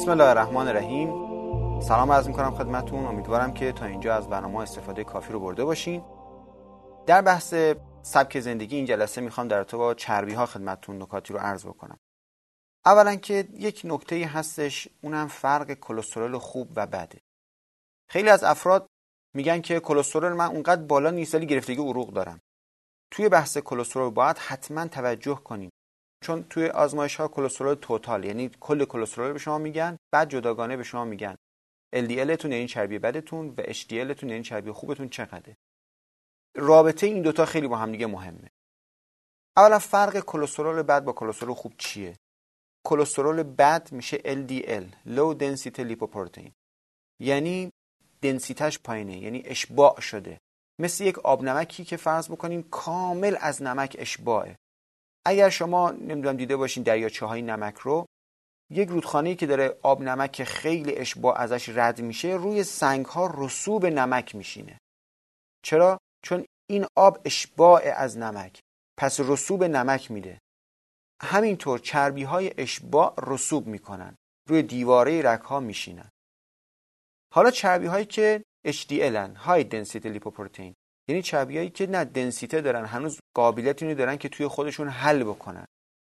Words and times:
بسم 0.00 0.10
الله 0.10 0.24
الرحمن 0.24 0.68
الرحیم. 0.68 1.10
سلام 1.80 2.12
عرض 2.12 2.28
می‌کنم 2.28 2.50
خدمتون. 2.50 3.06
امیدوارم 3.06 3.54
که 3.54 3.72
تا 3.72 3.84
اینجا 3.84 4.14
از 4.14 4.28
برنامه 4.28 4.58
استفاده 4.58 5.04
کافی 5.04 5.32
رو 5.32 5.40
برده 5.40 5.64
باشین. 5.64 6.04
در 7.06 7.22
بحث 7.22 7.54
سبک 8.02 8.40
زندگی 8.40 8.76
این 8.76 8.84
جلسه 8.84 9.20
می‌خوام 9.20 9.48
در 9.48 9.64
تو 9.64 9.78
با 9.78 9.94
چربی 9.94 10.34
ها 10.34 10.46
خدمتون 10.46 11.02
نکاتی 11.02 11.32
رو 11.32 11.38
عرض 11.38 11.66
بکنم. 11.66 11.98
اولا 12.86 13.16
که 13.16 13.48
یک 13.52 13.82
نکته 13.84 14.26
هستش 14.26 14.88
اونم 15.02 15.28
فرق 15.28 15.74
کلسترول 15.74 16.38
خوب 16.38 16.68
و 16.76 16.86
بده. 16.86 17.20
خیلی 18.08 18.28
از 18.28 18.44
افراد 18.44 18.86
میگن 19.34 19.60
که 19.60 19.80
کلسترول 19.80 20.32
من 20.32 20.46
اونقدر 20.46 20.82
بالا 20.82 21.10
نیست 21.10 21.34
ولی 21.34 21.46
گرفتگی 21.46 21.82
عروق 21.82 22.12
دارم. 22.12 22.40
توی 23.10 23.28
بحث 23.28 23.58
کلسترول 23.58 24.10
باید 24.10 24.38
حتما 24.38 24.86
توجه 24.86 25.34
کنیم. 25.34 25.70
چون 26.22 26.42
توی 26.42 26.66
آزمایش 26.66 27.16
ها 27.16 27.28
کلسترول 27.28 27.74
توتال 27.74 28.24
یعنی 28.24 28.50
کل 28.60 28.84
کلسترول 28.84 29.32
به 29.32 29.38
شما 29.38 29.58
میگن 29.58 29.96
بعد 30.12 30.30
جداگانه 30.30 30.76
به 30.76 30.82
شما 30.82 31.04
میگن. 31.04 31.36
LDL 31.96 32.36
تون 32.36 32.52
یعنی 32.52 32.66
چربی 32.66 32.98
بدتون 32.98 33.54
و 33.58 33.62
HDL 33.62 34.14
تون 34.14 34.30
یعنی 34.30 34.42
چربی 34.42 34.72
خوبتون 34.72 35.08
چقدره. 35.08 35.56
رابطه 36.56 37.06
این 37.06 37.22
دوتا 37.22 37.44
خیلی 37.44 37.68
با 37.68 37.76
هم 37.76 37.92
دیگه 37.92 38.06
مهمه. 38.06 38.50
اولا 39.56 39.78
فرق 39.78 40.20
کلسترول 40.20 40.82
بد 40.82 41.04
با 41.04 41.12
کلسترول 41.12 41.54
خوب 41.54 41.74
چیه؟ 41.78 42.16
کلسترول 42.86 43.42
بد 43.42 43.92
میشه 43.92 44.16
LDL 44.16 44.84
Low 45.06 45.38
Density 45.40 45.94
Lipoprotein. 45.94 46.50
یعنی 47.20 47.70
دنسیتش 48.22 48.78
پایینه 48.78 49.18
یعنی 49.18 49.42
اشباع 49.44 50.00
شده. 50.00 50.38
مثل 50.80 51.04
یک 51.04 51.18
آب 51.18 51.42
نمکی 51.42 51.84
که 51.84 51.96
فرض 51.96 52.30
بکنیم 52.30 52.62
کامل 52.62 53.36
از 53.40 53.62
نمک 53.62 53.96
اشباعه. 53.98 54.56
اگر 55.26 55.48
شما 55.48 55.90
نمی‌دونم 55.90 56.36
دیده 56.36 56.56
باشین 56.56 56.82
دریاچه 56.82 57.26
های 57.26 57.42
نمک 57.42 57.74
رو 57.74 58.06
یک 58.70 58.88
رودخانه 58.88 59.34
که 59.34 59.46
داره 59.46 59.78
آب 59.82 60.02
نمک 60.02 60.44
خیلی 60.44 60.96
اشباع 60.96 61.40
ازش 61.40 61.68
رد 61.68 62.00
میشه 62.00 62.28
روی 62.28 62.64
سنگ 62.64 63.06
ها 63.06 63.34
رسوب 63.34 63.86
نمک 63.86 64.34
میشینه. 64.34 64.78
چرا؟ 65.64 65.98
چون 66.24 66.44
این 66.70 66.86
آب 66.96 67.18
اشباع 67.24 67.82
از 67.96 68.18
نمک 68.18 68.60
پس 68.98 69.20
رسوب 69.20 69.64
نمک 69.64 70.10
میده. 70.10 70.38
همینطور 71.22 71.78
چربی 71.78 72.22
های 72.22 72.54
اشباع 72.58 73.14
رسوب 73.26 73.66
می‌کنن 73.66 74.16
روی 74.48 74.62
دیواره 74.62 75.22
رک 75.22 75.40
ها 75.40 75.60
میشینن. 75.60 76.10
حالا 77.34 77.50
چربی 77.50 77.86
هایی 77.86 78.04
که 78.04 78.44
HDL 78.66 78.92
هن 78.92 79.36
High 79.36 79.64
Density 79.72 80.18
Lipoprotein 80.18 80.72
یعنی 81.10 81.22
چربیایی 81.22 81.70
که 81.70 81.86
نه 81.86 82.04
دنسیته 82.04 82.60
دارن 82.60 82.84
هنوز 82.84 83.18
قابلیت 83.34 83.82
اینو 83.82 83.94
دارن 83.94 84.16
که 84.16 84.28
توی 84.28 84.46
خودشون 84.46 84.88
حل 84.88 85.22
بکنن. 85.24 85.66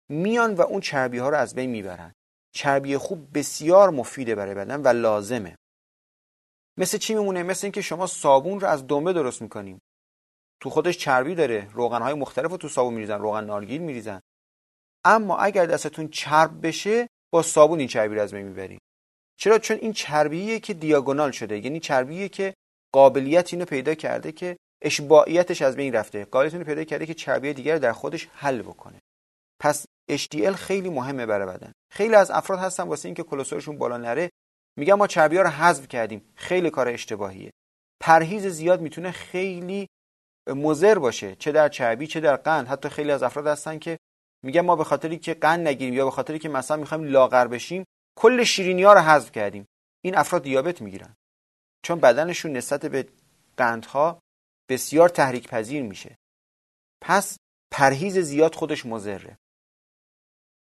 میان 0.08 0.54
و 0.54 0.60
اون 0.60 0.80
چربی 0.80 1.18
ها 1.18 1.28
رو 1.28 1.36
از 1.36 1.54
بین 1.54 1.70
می‌برن. 1.70 2.12
چربی 2.54 2.96
خوب 2.96 3.38
بسیار 3.38 3.90
مفیده 3.90 4.34
برای 4.34 4.54
بدن 4.54 4.82
و 4.82 4.88
لازمه. 4.88 5.56
مثل 6.78 6.98
چی 6.98 7.14
میمونه؟ 7.14 7.42
مثل 7.42 7.66
اینکه 7.66 7.82
شما 7.82 8.06
صابون 8.06 8.60
رو 8.60 8.68
از 8.68 8.86
دنبه 8.86 9.12
درست 9.12 9.42
می‌کنیم 9.42 9.78
تو 10.60 10.70
خودش 10.70 10.98
چربی 10.98 11.34
داره. 11.34 11.68
روغن 11.72 12.02
های 12.02 12.14
مختلف 12.14 12.50
رو 12.50 12.56
تو 12.56 12.68
صابون 12.68 12.94
میریزن. 12.94 13.18
روغن 13.18 13.44
نارگیل 13.44 13.82
میریزن. 13.82 14.20
اما 15.04 15.36
اگر 15.36 15.66
دستتون 15.66 16.08
چرب 16.08 16.66
بشه 16.66 17.08
با 17.32 17.42
صابون 17.42 17.78
این 17.78 17.88
چربی 17.88 18.14
رو 18.14 18.22
از 18.22 18.34
بین 18.34 18.46
می‌برید 18.46 18.80
چرا؟ 19.36 19.58
چون 19.58 19.76
این 19.76 19.92
چربیه 19.92 20.60
که 20.60 20.74
دیاگونال 20.74 21.30
شده. 21.30 21.58
یعنی 21.58 21.80
چربیه 21.80 22.28
که 22.28 22.54
قابلیت 22.92 23.52
اینو 23.52 23.64
پیدا 23.64 23.94
کرده 23.94 24.32
که 24.32 24.56
اشباعیتش 24.82 25.62
از 25.62 25.76
بین 25.76 25.94
رفته. 25.94 26.24
قابلیت 26.24 26.52
اینو 26.52 26.64
پیدا 26.64 26.84
کرده 26.84 27.06
که 27.06 27.14
چربی 27.14 27.52
دیگر 27.52 27.78
در 27.78 27.92
خودش 27.92 28.28
حل 28.32 28.62
بکنه. 28.62 28.98
پس 29.60 29.86
HDL 30.10 30.50
خیلی 30.50 30.90
مهمه 30.90 31.26
برای 31.26 31.46
بدن. 31.46 31.72
خیلی 31.90 32.14
از 32.14 32.30
افراد 32.30 32.58
هستن 32.58 32.82
واسه 32.82 33.06
اینکه 33.06 33.22
کلسترولشون 33.22 33.78
بالا 33.78 33.96
نره. 33.96 34.30
میگن 34.76 34.94
ما 34.94 35.06
چربی 35.06 35.36
ها 35.36 35.42
رو 35.42 35.48
حذف 35.48 35.88
کردیم. 35.88 36.32
خیلی 36.34 36.70
کار 36.70 36.88
اشتباهیه. 36.88 37.50
پرهیز 38.00 38.46
زیاد 38.46 38.80
می‌تونه 38.80 39.10
خیلی 39.10 39.88
مضر 40.48 40.98
باشه. 40.98 41.36
چه 41.36 41.52
در 41.52 41.68
چربی 41.68 42.06
چه 42.06 42.20
در 42.20 42.36
قند. 42.36 42.68
حتی 42.68 42.88
خیلی 42.88 43.10
از 43.10 43.22
افراد 43.22 43.46
هستن 43.46 43.78
که 43.78 43.98
میگن 44.44 44.60
ما 44.60 44.76
به 44.76 44.84
خاطری 44.84 45.18
که 45.18 45.34
قند 45.34 45.68
نگیریم 45.68 45.94
یا 45.94 46.04
به 46.04 46.10
خاطری 46.10 46.38
که 46.38 46.48
مثلا 46.48 46.76
می‌خوایم 46.76 47.04
لاغر 47.04 47.46
بشیم 47.46 47.84
کل 48.18 48.44
شیرینی 48.44 48.82
ها 48.82 48.92
رو 48.92 49.00
حذف 49.00 49.32
کردیم. 49.32 49.66
این 50.04 50.16
افراد 50.16 50.42
دیابت 50.42 50.82
می‌گیرن. 50.82 51.14
چون 51.84 52.00
بدنشون 52.00 52.52
نسبت 52.52 52.86
به 52.86 53.08
قندها 53.56 54.18
بسیار 54.68 55.08
تحریک 55.08 55.48
پذیر 55.48 55.82
میشه. 55.82 56.16
پس 57.02 57.36
پرهیز 57.72 58.18
زیاد 58.18 58.54
خودش 58.54 58.86
مضره. 58.86 59.38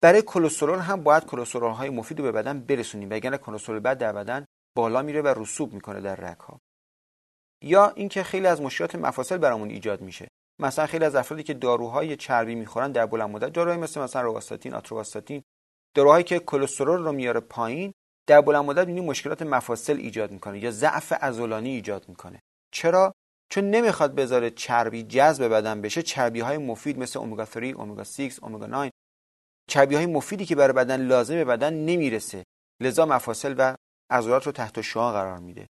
برای 0.03 0.22
کلسترول 0.22 0.78
هم 0.78 1.03
باید 1.03 1.25
کلسترول 1.25 1.72
های 1.72 1.91
مفید 1.91 2.19
رو 2.19 2.25
به 2.25 2.32
بدن 2.32 2.60
برسونیم 2.60 3.10
وگرنه 3.10 3.38
کلسترول 3.38 3.81
بد 3.81 3.99
در 3.99 4.12
بدن 4.12 4.44
بالا 4.76 5.03
میره 5.03 5.22
و 5.22 5.34
رسوب 5.37 5.72
می‌کنه 5.72 6.00
در 6.00 6.16
رگ 6.16 6.38
یا 7.62 7.91
اینکه 7.91 8.22
خیلی 8.22 8.47
از 8.47 8.60
مشکلات 8.60 8.94
مفاصل 8.94 9.38
برامون 9.38 9.71
ایجاد 9.71 10.00
میشه. 10.00 10.28
مثلا 10.60 10.87
خیلی 10.87 11.05
از 11.05 11.15
افرادی 11.15 11.43
که 11.43 11.55
داروهای 11.55 12.16
چربی 12.16 12.55
می‌خورن 12.55 12.93
در 12.93 13.06
بلند 13.06 13.31
مدت 13.31 13.53
داروهای 13.53 13.78
مثل 13.78 14.00
مثلا 14.00 14.22
روواستاتین 14.22 14.75
آتروواستاتین 14.75 15.43
داروهایی 15.94 16.25
که 16.25 16.38
کلسترول 16.38 17.05
رو 17.05 17.12
میاره 17.12 17.41
پایین 17.41 17.93
در 18.26 18.41
بلند 18.41 18.65
مدت 18.65 18.88
مشکلات 18.88 19.43
مفاصل 19.43 19.97
ایجاد 19.97 20.31
می‌کنه 20.31 20.59
یا 20.59 20.70
ضعف 20.70 21.12
عضلانی 21.12 21.70
ایجاد 21.70 22.09
می‌کنه. 22.09 22.41
چرا؟ 22.72 23.15
چون 23.51 23.71
نمی‌خواد 23.71 24.15
بذاره 24.15 24.51
چربی 24.51 25.03
جذب 25.03 25.49
بدن 25.49 25.81
بشه 25.81 26.03
چربی 26.03 26.41
های 26.41 26.59
مفید 26.59 26.99
مثل 26.99 27.19
امگا 27.19 27.45
3 27.45 27.75
امگا 27.79 28.05
6 28.05 28.39
امگا 28.43 28.67
9 28.67 28.91
چربی 29.69 29.95
های 29.95 30.07
مفیدی 30.07 30.47
که 30.47 30.57
برای 30.57 30.73
بدن 30.73 31.07
لازمه 31.07 31.45
بدن 31.45 31.75
نمی‌رسه. 31.75 32.45
لذا 32.83 33.07
مفاصل 33.07 33.55
و 33.59 33.77
عضلات 34.11 34.47
رو 34.47 34.53
تحت 34.53 34.81
شعاع 34.81 35.13
قرار 35.13 35.39
میده. 35.39 35.67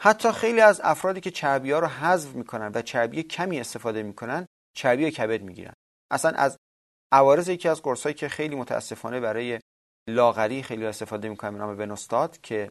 حتی 0.00 0.32
خیلی 0.32 0.60
از 0.60 0.80
افرادی 0.84 1.20
که 1.20 1.30
چربی 1.30 1.72
ها 1.72 1.78
رو 1.78 1.86
حذف 1.86 2.34
می‌کنن 2.34 2.72
و 2.74 2.82
چربی 2.82 3.22
کمی 3.22 3.60
استفاده 3.60 4.02
می‌کنن 4.02 4.46
چربی 4.76 5.10
کبد 5.10 5.42
می‌گیرن. 5.42 5.72
اصلا 6.10 6.30
از 6.30 6.56
عوارض 7.12 7.48
یکی 7.48 7.68
از 7.68 7.82
قرصایی 7.82 8.14
که 8.14 8.28
خیلی 8.28 8.56
متاسفانه 8.56 9.20
برای 9.20 9.60
لاغری 10.08 10.62
خیلی 10.62 10.86
استفاده 10.86 11.28
می‌کنن 11.28 11.52
به 11.52 11.58
نام 11.58 11.78
ونوستات 11.78 12.42
که 12.42 12.68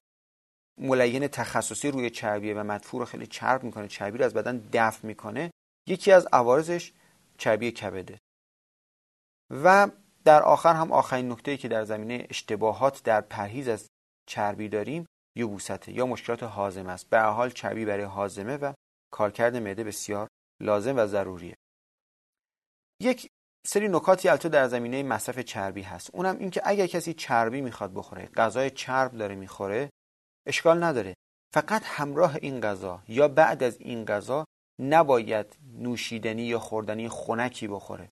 ملین 0.82 1.28
تخصصی 1.28 1.92
روی 1.92 2.10
چربیه 2.10 2.54
و 2.54 2.64
مدفوع 2.64 3.00
رو 3.00 3.06
خیلی 3.06 3.28
چرب 3.28 3.64
می‌کنه 3.64 3.88
چربی 3.88 4.18
رو 4.18 4.26
از 4.26 4.34
بدن 4.34 4.58
دفع 4.74 5.08
می‌کنه. 5.08 5.52
یکی 5.88 6.12
از 6.12 6.28
عوارضش 6.34 6.94
چربی 7.38 7.72
کبده. 7.72 8.20
و 9.50 9.88
در 10.26 10.44
آخر 10.44 10.74
هم 10.74 10.92
آخرین 10.92 11.32
نکته 11.32 11.58
که 11.58 11.68
در 11.68 11.84
زمینه 11.84 12.28
اشتباهات 12.30 13.04
در 13.04 13.22
پرهیز 13.22 13.68
از 13.68 13.88
چربی 14.28 14.70
داریم 14.70 15.06
یبوسته 15.38 15.92
یا 15.92 16.06
مشکلات 16.06 16.44
هاضمه 16.44 16.92
است. 16.92 17.10
به 17.10 17.20
حال 17.20 17.50
چربی 17.50 17.86
برای 17.86 18.04
هاضمه 18.04 18.58
و 18.58 18.74
کارکرد 19.14 19.56
معده 19.56 19.84
بسیار 19.84 20.28
لازم 20.62 20.98
و 20.98 21.08
ضروریه. 21.08 21.56
یک 23.02 23.30
سری 23.68 23.88
نکاتی 23.88 24.30
البته 24.30 24.50
در 24.50 24.68
زمینه 24.68 25.04
مصرف 25.04 25.40
چربی 25.40 25.82
هست. 25.82 26.10
اونم 26.14 26.38
اینکه 26.38 26.62
اگر 26.66 26.88
کسی 26.88 27.14
چربی 27.14 27.62
می‌خواد 27.62 27.94
بخوره 27.94 28.26
غذای 28.26 28.70
چرب 28.70 29.12
داره 29.12 29.36
می‌خوره 29.36 29.90
اشکال 30.46 30.84
نداره. 30.84 31.14
فقط 31.54 31.82
همراه 31.86 32.36
این 32.42 32.62
غذا 32.62 33.04
یا 33.08 33.28
بعد 33.28 33.64
از 33.64 33.78
این 33.80 34.06
غذا 34.06 34.46
نباید 34.80 35.58
نوشیدنی 35.80 36.44
یا 36.44 36.60
خوردنی 36.60 37.10
خنکی 37.10 37.68
بخوره. 37.68 38.10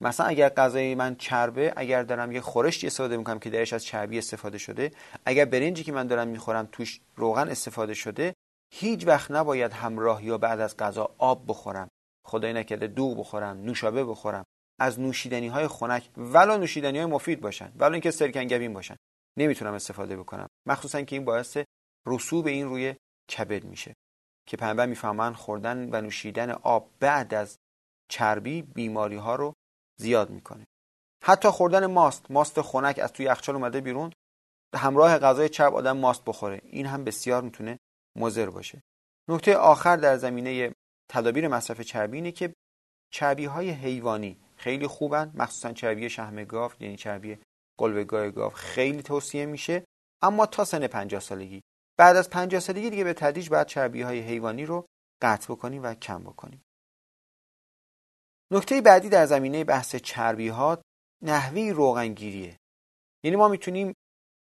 مثلا 0.00 0.26
اگر 0.26 0.48
غذای 0.48 0.94
من 0.94 1.16
چربه 1.16 1.72
اگر 1.76 2.02
دارم 2.02 2.32
یه 2.32 2.40
خورشتی 2.40 2.86
استفاده 2.86 3.16
می‌کنم 3.16 3.38
که 3.38 3.50
درش 3.50 3.72
از 3.72 3.84
چربی 3.84 4.18
استفاده 4.18 4.58
شده 4.58 4.92
اگر 5.24 5.44
برنجی 5.44 5.84
که 5.84 5.92
من 5.92 6.06
دارم 6.06 6.28
می‌خورم 6.28 6.68
توش 6.72 7.00
روغن 7.16 7.48
استفاده 7.48 7.94
شده 7.94 8.34
هیچ 8.74 9.06
وقت 9.06 9.30
نباید 9.30 9.72
همراه 9.72 10.24
یا 10.24 10.38
بعد 10.38 10.60
از 10.60 10.76
غذا 10.76 11.14
آب 11.18 11.44
بخورم. 11.48 11.88
خدای 12.26 12.52
نکرده 12.52 12.86
دوغ 12.86 13.18
بخورم 13.18 13.56
نوشابه 13.56 14.04
بخورم. 14.04 14.44
از 14.80 15.00
نوشیدنی 15.00 15.48
های 15.48 15.68
خنک 15.68 16.10
ولا 16.16 16.56
نوشیدنی 16.56 16.98
های 16.98 17.06
مفید 17.06 17.40
باشن 17.40 17.72
ولا 17.76 17.92
اینکه 17.92 18.10
سرکنگبین 18.10 18.72
باشن. 18.72 18.96
نمی‌تونم 19.38 19.74
استفاده 19.74 20.16
بکنم. 20.16 20.48
مخصوصا 20.66 21.02
که 21.02 21.16
این 21.16 21.24
باعث 21.24 21.58
رسوب 22.06 22.46
این 22.46 22.68
روی 22.68 22.94
کبد 23.30 23.64
میشه. 23.64 23.94
که 24.46 24.56
پیامبر 24.56 24.86
می‌فهمن 24.86 25.32
خوردن 25.32 25.88
و 25.92 26.00
نوشیدن 26.00 26.50
آب 26.50 26.90
بعد 27.00 27.34
از 27.34 27.58
چربی 28.08 28.62
بیماری 28.62 29.16
ها 29.16 29.34
رو 29.34 29.54
زیاد 30.00 30.30
می‌کنه. 30.30 30.64
حتی 31.24 31.48
خوردن 31.48 31.86
ماست 31.86 32.30
ماست 32.30 32.62
خنک 32.62 32.98
از 32.98 33.12
توی 33.12 33.26
یخچال 33.26 33.54
اومده 33.54 33.80
بیرون 33.80 34.12
همراه 34.74 35.18
غذای 35.18 35.48
چرب 35.48 35.74
آدم 35.74 35.96
ماست 35.96 36.24
بخوره. 36.24 36.60
این 36.64 36.86
هم 36.86 37.04
بسیار 37.04 37.42
می‌تونه 37.42 37.78
مضر 38.16 38.50
باشه. 38.50 38.82
نکته 39.28 39.56
آخر 39.56 39.96
در 39.96 40.16
زمینه 40.16 40.74
تدابیر 41.10 41.48
مصرف 41.48 41.80
چربی 41.80 42.16
اینه 42.16 42.32
که 42.32 42.54
چربی 43.12 43.44
های 43.44 43.70
حیوانی 43.70 44.36
خیلی 44.56 44.86
خوبن 44.86 45.32
مخصوصا 45.34 45.72
چربی 45.72 46.10
شهم 46.10 46.44
گاو 46.44 46.72
یعنی 46.80 46.96
چربی 46.96 47.38
قلبگاه 47.82 48.30
گاو 48.30 48.50
خیلی 48.50 49.02
توصیه 49.02 49.46
میشه 49.46 49.84
اما 50.22 50.46
تا 50.46 50.64
سن 50.64 50.86
50 50.86 51.20
سالگی. 51.20 51.62
بعد 51.98 52.16
از 52.16 52.30
50 52.30 52.60
سالگی 52.60 52.90
دیگه 52.90 53.04
به 53.04 53.14
تدریج 53.14 53.50
باید 53.50 53.66
چربی 53.66 54.02
های 54.02 54.20
حیوانی 54.20 54.66
رو 54.66 54.86
قطع 55.22 55.52
بکنیم 55.52 55.82
و 55.82 55.94
کم 55.94 56.22
بکنیم. 56.24 56.62
نکته 58.52 58.80
بعدی 58.80 59.08
در 59.08 59.26
زمینه 59.26 59.64
بحث 59.64 59.96
چربی 59.96 60.48
ها 60.48 60.82
نحوه 61.22 61.72
روغنگیریه. 61.74 62.56
یعنی 63.24 63.36
ما 63.36 63.48
می‌تونیم 63.48 63.94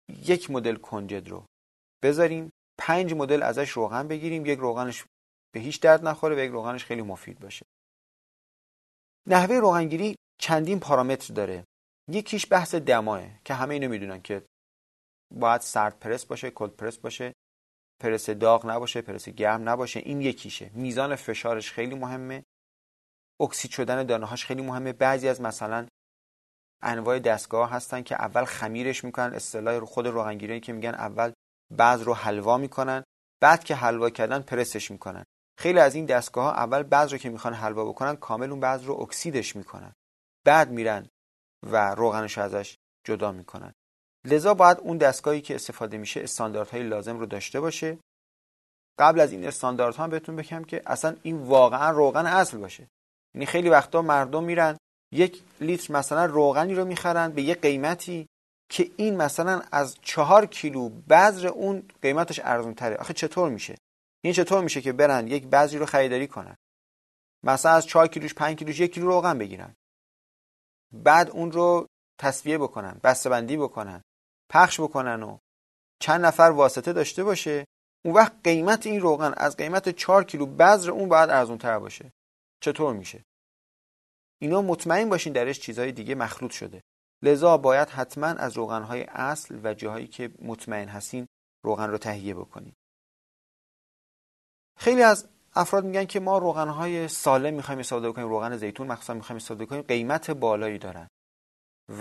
یک 0.10 0.52
مدل 0.52 0.76
کنجد 0.76 1.30
رو 1.30 1.46
بذاریم 2.04 2.52
پنج 2.78 3.14
مدل 3.14 3.44
ازش 3.44 3.70
روغن 3.70 4.08
بگیریم 4.08 4.46
یک 4.46 4.60
روغنش 4.60 5.06
به 5.54 5.60
هیچ 5.60 5.82
درد 5.82 6.08
نخوره 6.08 6.36
و 6.36 6.40
یک 6.40 6.52
روغنش 6.52 6.86
خیلی 6.86 7.02
مفید 7.02 7.40
باشه. 7.40 7.66
نحوه 9.28 9.56
روغنگیری 9.56 10.16
چندین 10.42 10.80
پارامتر 10.80 11.34
داره. 11.34 11.66
یکیش 12.10 12.52
بحث 12.52 12.76
دماه 12.76 13.22
که 13.46 13.54
همه 13.54 13.74
اینو 13.74 13.90
می‌دونن 13.90 14.22
که 14.22 14.46
باید 15.34 15.62
سرد 15.62 16.00
پرس 16.00 16.26
باشه 16.26 16.52
کلد 16.52 16.76
پرس 16.76 16.98
باشه 16.98 17.34
پرس 18.02 18.30
داغ 18.30 18.66
نباشه 18.66 19.02
پرس 19.02 19.30
گرم 19.30 19.70
نباشه 19.70 20.00
این 20.00 20.22
یکیشه. 20.22 20.72
میزان 20.74 21.16
فشارش 21.16 21.72
خیلی 21.72 21.96
مهمه. 21.96 22.44
اکسید 23.42 23.72
شدن 23.72 24.04
دانه 24.04 24.26
هاش 24.26 24.46
خیلی 24.46 24.62
مهمه. 24.62 24.94
بعضی 24.94 25.28
از 25.28 25.42
مثلا 25.42 25.88
انواع 26.82 27.20
دستگاه 27.20 27.72
هستن 27.72 28.02
که 28.02 28.16
اول 28.16 28.46
خمیرش 28.46 29.04
می‌کنن 29.04 29.34
اصطلاح 29.34 29.80
خود 29.80 30.08
روغنگیری 30.08 30.60
که 30.60 30.74
میگن 30.74 30.94
اول 30.94 31.32
بعض 31.74 32.02
رو 32.02 32.14
حلوا 32.14 32.58
می‌کنن 32.58 33.04
بعد 33.42 33.64
که 33.64 33.76
حلوا 33.76 34.10
کردن 34.10 34.42
پرسش 34.42 34.92
می‌کنن. 34.92 35.24
خیلی 35.60 35.80
از 35.80 35.96
این 35.96 36.06
دستگاه 36.06 36.44
ها 36.46 36.54
اول 36.54 36.84
بعض 36.84 37.12
رو 37.12 37.18
که 37.18 37.30
می‌خوان 37.30 37.54
حلوا 37.54 37.86
بکنن 37.86 38.16
کامل 38.16 38.50
اون 38.50 38.60
بعض 38.60 38.84
رو 38.84 38.94
اکسیدش 38.94 39.56
می‌کنن. 39.56 39.94
بعد 40.46 40.72
میرن 40.72 41.10
و 41.66 41.96
روغنش 41.96 42.38
ازش 42.38 42.78
جدا 43.04 43.32
می‌کنن. 43.32 43.74
لذا 44.26 44.54
باید 44.54 44.80
اون 44.80 44.98
دستگاهی 44.98 45.42
که 45.42 45.56
استفاده 45.56 45.98
میشه 45.98 46.22
استانداردهای 46.24 46.84
لازم 46.84 47.20
رو 47.20 47.26
داشته 47.26 47.60
باشه. 47.60 47.98
قبل 49.00 49.20
از 49.20 49.32
این 49.32 49.48
استانداردها 49.48 50.04
هم 50.04 50.10
بهتون 50.10 50.36
بگم 50.36 50.64
که 50.64 50.82
اصلا 50.86 51.16
این 51.24 51.38
واقعا 51.38 51.92
روغن 51.92 52.26
اصل 52.26 52.58
باشه. 52.58 52.88
یعنی 53.36 53.46
خیلی 53.46 53.70
وقتا 53.70 54.02
مردم 54.02 54.44
میرن 54.44 54.78
یک 55.14 55.44
لیتر 55.62 55.94
مثلا 55.94 56.26
روغنی 56.26 56.76
رو 56.76 56.86
می‌خرن 56.86 57.32
به 57.32 57.42
یه 57.42 57.56
قیمتی 57.56 58.28
که 58.70 58.92
این 58.98 59.18
مثلا 59.18 59.62
از 59.72 59.98
چهار 60.02 60.46
کیلو 60.46 60.90
بذر 60.90 61.48
اون 61.48 61.84
قیمتش 62.02 62.40
ارزون 62.44 62.74
تره 62.74 62.96
آخه 62.96 63.14
چطور 63.14 63.50
میشه؟ 63.50 63.76
این 64.24 64.34
چطور 64.34 64.64
میشه 64.64 64.82
که 64.82 64.94
برن 64.94 65.28
یک 65.28 65.48
بذری 65.48 65.78
رو 65.78 65.86
خریداری 65.86 66.28
کنن؟ 66.28 66.56
مثلا 67.44 67.72
از 67.72 67.86
چهار 67.86 68.08
کیلوش 68.08 68.34
پنج 68.34 68.58
کیلوش 68.58 68.80
یک 68.80 68.94
کیلو 68.94 69.08
روغن 69.08 69.38
بگیرن. 69.38 69.76
بعد 70.94 71.30
اون 71.30 71.52
رو 71.52 71.88
تصفیه 72.20 72.58
بکنن 72.58 73.00
بسته‌بندی 73.04 73.58
بکنن 73.58 74.02
پخش 74.50 74.80
بکنن 74.80 75.24
و 75.24 75.38
چند 76.00 76.26
نفر 76.26 76.44
واسطه 76.44 76.94
داشته 76.94 77.24
باشه. 77.24 77.66
اون 78.06 78.14
وقت 78.14 78.34
قیمت 78.44 78.86
این 78.86 79.02
روغن 79.02 79.34
از 79.38 79.58
قیمت 79.58 79.90
4 79.90 80.24
کیلو 80.24 80.46
بذر 80.46 80.92
اون 80.92 81.10
باید 81.10 81.30
ارزون 81.30 81.58
تر 81.58 81.80
باشه. 81.80 82.12
چطور 82.62 82.94
میشه؟ 82.94 83.24
اینا 84.42 84.62
مطمئن 84.62 85.10
باشین 85.10 85.34
درش 85.34 85.60
چیزهای 85.60 85.92
دیگه 85.92 86.16
مخلوط 86.16 86.52
شده. 86.52 86.82
لذا 87.24 87.58
باید 87.58 87.90
حتما 87.90 88.28
از 88.28 88.58
روغنهای 88.58 89.04
اصل 89.04 89.60
و 89.64 89.74
جاهایی 89.74 90.08
که 90.08 90.32
مطمئن 90.42 90.88
هستین 90.88 91.28
روغن 91.64 91.90
رو 91.90 91.98
تهیه 91.98 92.34
بکنید 92.34 92.74
خیلی 94.78 95.04
از 95.04 95.30
افراد 95.56 95.86
میگن 95.86 96.06
که 96.06 96.20
ما 96.20 96.38
روغنهای 96.38 97.08
سالم 97.08 97.54
می‌خوایم 97.54 97.80
استفاده 97.80 98.12
کنیم 98.12 98.28
روغن 98.28 98.58
زیتون 98.58 98.88
مخصوصا 98.88 99.14
می‌خوایم 99.14 99.38
استفاده 99.38 99.66
کنیم 99.66 99.82
قیمت 99.82 100.32
بالایی 100.32 100.78
دارن. 100.78 101.08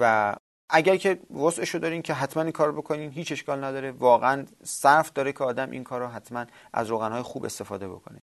و 0.00 0.36
اگر 0.70 0.96
که 0.96 1.20
وسعشو 1.30 1.78
دارین 1.78 2.02
که 2.02 2.14
حتما 2.14 2.42
این 2.42 2.52
کار 2.52 2.72
بکنین 2.72 3.10
هیچ 3.10 3.32
اشکال 3.32 3.64
نداره. 3.64 3.90
واقعا 3.90 4.46
صرف 4.62 5.12
داره 5.12 5.32
که 5.32 5.44
آدم 5.44 5.70
این 5.70 5.84
کار 5.84 6.00
رو 6.00 6.06
حتما 6.06 6.46
از 6.72 6.88
روغنهای 6.88 7.22
خوب 7.22 7.44
استفاده 7.44 7.88
بکنه. 7.88 8.20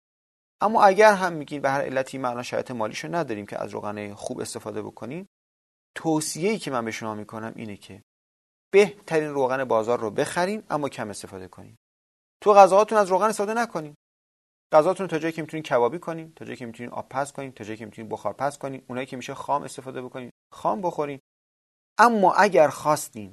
اما 0.60 0.82
اگر 0.82 1.12
هم 1.12 1.32
میگین 1.32 1.60
به 1.60 1.70
هر 1.70 1.80
علتی 1.80 2.18
معنا 2.18 2.42
شرایط 2.42 2.70
مالیشو 2.70 3.14
نداریم 3.14 3.46
که 3.46 3.62
از 3.62 3.70
روغن 3.70 4.14
خوب 4.14 4.40
استفاده 4.40 4.82
بکنیم 4.82 5.26
توصیه‌ای 5.94 6.58
که 6.58 6.70
من 6.70 6.84
به 6.84 6.90
شما 6.90 7.14
می‌کنم 7.14 7.52
اینه 7.56 7.76
که 7.76 8.02
بهترین 8.70 9.28
روغن 9.28 9.64
بازار 9.64 10.00
رو 10.00 10.10
بخرین 10.10 10.62
اما 10.70 10.88
کم 10.88 11.10
استفاده 11.10 11.48
کنین. 11.48 11.76
تو 12.40 12.54
غذاهاتون 12.54 12.98
از 12.98 13.08
روغن 13.08 13.26
استفاده 13.26 13.54
نکنین. 13.54 13.94
غذاتون 14.72 15.06
تا 15.06 15.18
جایی 15.18 15.32
که 15.32 15.42
می‌تونین 15.42 15.62
کبابی 15.62 15.98
کنین 15.98 16.32
تا 16.36 16.44
جایی 16.44 16.56
که 16.56 16.66
می‌تونین 16.66 16.92
آب 16.92 17.08
پز 17.08 17.32
کنین 17.32 17.52
تا 17.52 17.64
جایی 17.64 17.76
که 17.76 17.84
می‌تونین 17.84 18.08
بخار 18.08 18.32
پز 18.32 18.58
کنین 18.58 18.82
اونایی 18.88 19.06
که 19.06 19.16
میشه 19.16 19.34
خام 19.34 19.62
استفاده 19.62 20.02
بکنین 20.02 20.30
خام 20.52 20.80
بخورین. 20.80 21.20
اما 21.98 22.34
اگر 22.34 22.68
خواستین 22.68 23.32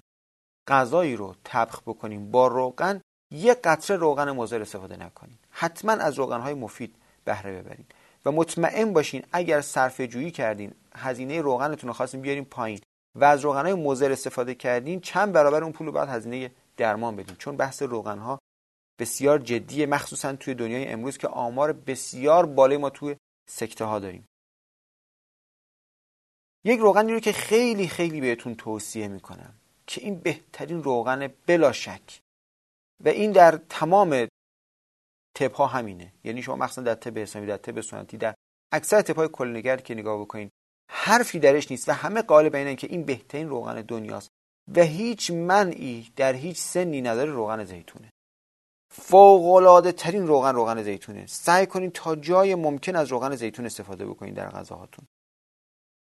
غذایی 0.67 1.15
رو 1.15 1.35
طبخ 1.43 1.81
بکنین 1.81 2.31
با 2.31 2.47
روغن 2.47 3.01
یه 3.33 3.53
قطره 3.53 3.97
روغن 3.97 4.31
مضر 4.31 4.61
استفاده 4.61 4.97
نکنین. 4.97 5.37
حتما 5.49 5.91
از 5.91 6.13
روغنهای 6.13 6.53
مفید 6.53 6.95
بهره 7.25 7.61
ببرین. 7.61 7.85
و 8.25 8.31
مطمئن 8.31 8.93
باشین 8.93 9.23
اگر 9.31 9.61
صرفه 9.61 10.07
جویی 10.07 10.31
کردین 10.31 10.73
هزینه 10.95 11.41
روغنتون 11.41 11.87
رو 11.87 11.93
خواستین 11.93 12.21
بیارین 12.21 12.45
پایین 12.45 12.79
و 13.15 13.23
از 13.23 13.41
روغنهای 13.41 13.73
مضر 13.73 14.11
استفاده 14.11 14.55
کردین 14.55 14.99
چند 14.99 15.33
برابر 15.33 15.63
اون 15.63 15.71
پول 15.71 15.87
رو 15.87 15.93
بعد 15.93 16.09
هزینه 16.09 16.51
درمان 16.77 17.15
بدین. 17.15 17.35
چون 17.35 17.57
بحث 17.57 17.81
روغنها 17.81 18.39
بسیار 18.99 19.39
جدیه 19.39 19.85
مخصوصا 19.85 20.35
توی 20.35 20.53
دنیای 20.53 20.87
امروز 20.87 21.17
که 21.17 21.27
آمار 21.27 21.73
بسیار 21.73 22.45
بالای 22.45 22.77
ما 22.77 22.89
توی 22.89 23.15
سکته 23.49 23.85
ها 23.85 23.99
داریم. 23.99 24.25
یک 26.65 26.79
روغنی 26.79 27.13
رو 27.13 27.19
که 27.19 27.31
خیلی 27.31 27.87
خیلی 27.87 28.21
بهتون 28.21 28.55
توصیه 28.55 29.07
می‌کنم 29.07 29.53
که 29.87 30.01
این 30.01 30.19
بهترین 30.19 30.83
روغن 30.83 31.27
بلا 31.47 31.71
شک 31.71 32.19
و 33.03 33.09
این 33.09 33.31
در 33.31 33.59
تمام 33.69 34.27
تپ 35.35 35.55
ها 35.55 35.67
همینه. 35.67 36.13
یعنی 36.23 36.41
شما 36.41 36.55
مخصوصا 36.55 36.81
در 36.81 36.95
تپ 36.95 37.13
اسلامی 37.17 37.47
در 37.47 37.57
تپ 37.57 37.81
سنتی 37.81 38.17
در 38.17 38.35
اکثر 38.71 39.01
تپ 39.01 39.15
های 39.15 39.27
کلنگر 39.27 39.77
که 39.77 39.95
نگاه 39.95 40.21
بکنین 40.21 40.49
حرفی 40.91 41.39
درش 41.39 41.71
نیست 41.71 41.89
و 41.89 41.91
همه 41.91 42.21
قالب 42.21 42.55
اینه 42.55 42.75
که 42.75 42.87
این 42.87 43.03
بهترین 43.03 43.49
روغن 43.49 43.81
دنیاست 43.81 44.29
و 44.75 44.81
هیچ 44.81 45.31
منعی 45.31 46.11
در 46.15 46.33
هیچ 46.33 46.57
سنی 46.57 47.01
نداره 47.01 47.31
روغن 47.31 47.63
زیتونه. 47.63 48.09
فوق 49.01 49.93
ترین 49.97 50.27
روغن 50.27 50.55
روغن 50.55 50.83
زیتونه. 50.83 51.25
سعی 51.27 51.65
کنید 51.65 51.91
تا 51.91 52.15
جای 52.15 52.55
ممکن 52.55 52.95
از 52.95 53.07
روغن 53.07 53.35
زیتون 53.35 53.65
استفاده 53.65 54.05
بکنید 54.05 54.33
در 54.33 54.49
غذاهاتون. 54.49 55.05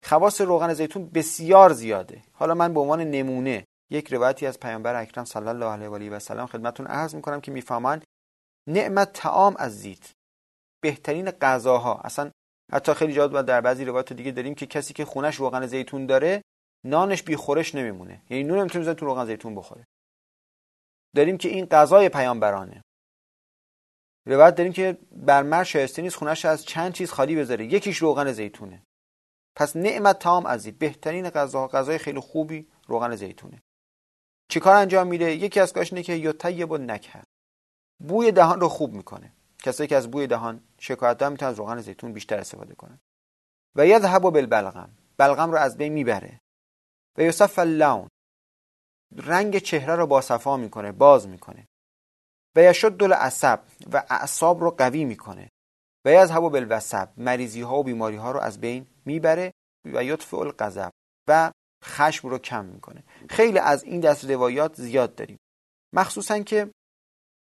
خواص 0.06 0.42
روغن 0.42 0.74
زیتون 0.74 1.10
بسیار 1.10 1.74
زیاده. 1.74 2.24
حالا 2.34 2.54
من 2.54 2.74
به 2.74 2.80
عنوان 2.80 3.02
نمونه 3.02 3.66
یک 3.92 4.14
روایتی 4.14 4.46
از 4.46 4.60
پیامبر 4.60 4.96
اکرم 4.96 5.26
صلی 5.26 5.48
الله 5.48 5.66
علیه 5.66 6.12
و 6.12 6.20
سلم 6.20 6.46
خدمتتون 6.46 6.88
عرض 6.88 7.16
می‌کنم 7.16 7.42
که 7.42 7.52
می‌فهمن 7.52 8.02
نعمت 8.68 9.14
تعام 9.14 9.56
از 9.58 9.80
زیت. 9.80 10.12
بهترین 10.84 11.32
غذاها. 11.32 11.96
اصلا 11.96 12.32
حتی 12.72 12.94
خیلی 12.94 13.14
جاد 13.14 13.46
در 13.46 13.62
بعضی 13.62 13.86
روایت 13.86 14.14
دیگه 14.14 14.32
داریم 14.32 14.56
که 14.56 14.66
کسی 14.66 14.94
که 14.94 15.06
خونش 15.06 15.36
روغن 15.36 15.68
زیتون 15.68 16.06
داره 16.06 16.42
نانش 16.86 17.24
بی 17.24 17.36
خورش 17.36 17.76
نمیمونه. 17.76 18.22
یعنی 18.30 18.44
نون 18.44 18.60
نمی‌تونه 18.60 18.94
تو 18.94 19.06
روغن 19.06 19.26
زیتون 19.26 19.56
بخوره. 19.56 19.86
داریم 21.16 21.38
که 21.38 21.50
این 21.50 21.66
غذای 21.66 22.10
پیامبرانه. 22.10 22.82
روایت 24.26 24.56
داریم 24.56 24.74
که 24.74 24.98
بر 25.12 25.44
مرد 25.44 25.64
شایسته 25.64 26.02
نیست 26.02 26.16
خونش 26.16 26.46
از 26.46 26.66
چند 26.66 26.94
چیز 26.94 27.12
خالی 27.12 27.36
بذاره. 27.36 27.66
یکیش 27.66 27.98
روغن 27.98 28.32
زیتونه. 28.32 28.84
پس 29.56 29.76
نعمت 29.76 30.20
تام 30.20 30.46
ازی 30.46 30.72
بهترین 30.72 31.30
غذا 31.30 31.68
غذای 31.68 31.98
خیلی 31.98 32.20
خوبی 32.20 32.68
روغن 32.88 33.16
زیتونه. 33.16 33.62
چیکار 34.50 34.76
انجام 34.76 35.08
میده؟ 35.08 35.36
یکی 35.36 35.60
از 35.60 35.74
کاش 35.74 35.94
اینه 35.94 36.04
که 36.04 36.14
یطیب 36.14 36.72
و 36.72 36.78
نکه 36.78 37.24
بوی 38.00 38.32
دهان 38.32 38.60
رو 38.60 38.70
خوب 38.70 38.94
می‌کنه. 38.94 39.34
کسایی 39.64 39.88
که 39.88 39.96
از 39.96 40.12
بوی 40.12 40.28
دهان 40.28 40.64
شکایت 40.80 41.18
دارن 41.18 41.32
می‌تونن 41.32 41.52
از 41.52 41.60
روغن 41.60 41.82
زیتون 41.82 42.14
بیشتر 42.14 42.40
استفاده 42.40 42.76
کنن. 42.76 43.00
و 43.76 43.88
یذهب 43.88 44.22
بالبلغم. 44.22 44.98
بلغم 45.18 45.52
رو 45.52 45.58
از 45.58 45.78
بین 45.78 45.94
می‌بره. 45.94 46.40
و 47.18 47.22
یصف 47.22 47.60
اللون. 47.60 48.10
رنگ 49.18 49.58
چهره 49.58 49.96
رو 49.96 50.08
باصفا 50.08 50.58
می‌کنه 50.58 50.92
باز 50.92 51.28
می‌کنه. 51.28 51.68
و 52.56 52.64
یشد 52.64 52.98
دل 52.98 53.14
عصب 53.14 53.64
و 53.92 54.04
اعصاب 54.10 54.62
رو 54.62 54.72
قوی 54.72 55.06
می‌کنه. 55.06 55.50
و 56.06 56.12
یذهب 56.12 56.42
بالوسب 56.42 57.10
مریضی 57.18 57.62
ها 57.62 57.80
و 57.80 57.84
بیماری 57.84 58.16
ها 58.16 58.32
رو 58.32 58.40
از 58.40 58.62
بین 58.62 58.88
می‌بره 59.06 59.54
و 59.86 60.04
یطفع 60.04 60.38
الغضب 60.38 60.92
و 61.28 61.52
خشم 61.84 62.28
رو 62.28 62.38
کم 62.38 62.66
می‌کنه. 62.66 63.04
خیلی 63.30 63.60
از 63.60 63.84
این 63.84 64.00
دست 64.00 64.26
روایات 64.26 64.76
زیاد 64.76 65.16
داریم. 65.16 65.38
مخصوصا 65.94 66.40
که 66.40 66.72